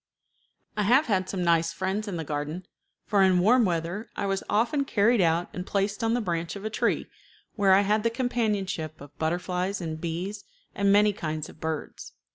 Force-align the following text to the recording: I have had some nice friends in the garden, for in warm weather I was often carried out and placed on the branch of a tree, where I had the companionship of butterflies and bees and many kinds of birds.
I 0.75 0.81
have 0.81 1.05
had 1.05 1.29
some 1.29 1.43
nice 1.43 1.71
friends 1.71 2.07
in 2.07 2.17
the 2.17 2.23
garden, 2.23 2.65
for 3.05 3.21
in 3.21 3.37
warm 3.37 3.65
weather 3.65 4.09
I 4.15 4.25
was 4.25 4.41
often 4.49 4.83
carried 4.83 5.21
out 5.21 5.47
and 5.53 5.63
placed 5.63 6.03
on 6.03 6.15
the 6.15 6.21
branch 6.21 6.55
of 6.55 6.65
a 6.65 6.71
tree, 6.71 7.05
where 7.55 7.73
I 7.75 7.81
had 7.81 8.01
the 8.01 8.09
companionship 8.09 8.99
of 8.99 9.15
butterflies 9.19 9.79
and 9.79 10.01
bees 10.01 10.43
and 10.73 10.91
many 10.91 11.13
kinds 11.13 11.49
of 11.49 11.59
birds. 11.59 12.13